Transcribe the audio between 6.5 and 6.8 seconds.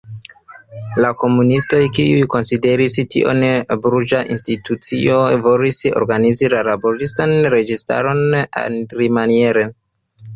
la